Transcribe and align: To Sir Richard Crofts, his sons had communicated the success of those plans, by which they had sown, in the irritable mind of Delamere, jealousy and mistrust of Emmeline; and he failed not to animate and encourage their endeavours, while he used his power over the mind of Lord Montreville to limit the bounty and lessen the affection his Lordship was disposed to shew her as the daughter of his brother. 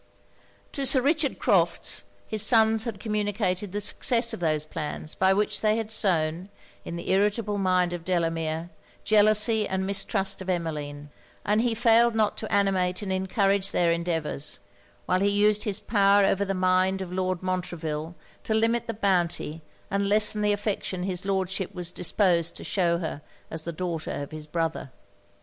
To 0.71 0.83
Sir 0.83 0.99
Richard 0.99 1.37
Crofts, 1.37 2.01
his 2.27 2.41
sons 2.41 2.85
had 2.85 2.99
communicated 2.99 3.71
the 3.71 3.79
success 3.79 4.33
of 4.33 4.39
those 4.39 4.65
plans, 4.65 5.13
by 5.13 5.31
which 5.31 5.61
they 5.61 5.77
had 5.77 5.91
sown, 5.91 6.49
in 6.83 6.95
the 6.95 7.11
irritable 7.11 7.59
mind 7.59 7.93
of 7.93 8.03
Delamere, 8.03 8.71
jealousy 9.03 9.67
and 9.67 9.85
mistrust 9.85 10.41
of 10.41 10.49
Emmeline; 10.49 11.11
and 11.45 11.61
he 11.61 11.75
failed 11.75 12.15
not 12.15 12.35
to 12.37 12.51
animate 12.51 13.03
and 13.03 13.13
encourage 13.13 13.69
their 13.71 13.91
endeavours, 13.91 14.59
while 15.05 15.19
he 15.19 15.29
used 15.29 15.65
his 15.65 15.79
power 15.79 16.25
over 16.25 16.45
the 16.45 16.55
mind 16.55 17.03
of 17.03 17.13
Lord 17.13 17.43
Montreville 17.43 18.15
to 18.43 18.55
limit 18.55 18.87
the 18.87 18.95
bounty 18.95 19.61
and 19.91 20.09
lessen 20.09 20.41
the 20.41 20.51
affection 20.51 21.03
his 21.03 21.25
Lordship 21.25 21.75
was 21.75 21.91
disposed 21.91 22.55
to 22.55 22.63
shew 22.63 22.97
her 22.97 23.21
as 23.51 23.61
the 23.61 23.71
daughter 23.71 24.09
of 24.23 24.31
his 24.31 24.47
brother. 24.47 24.89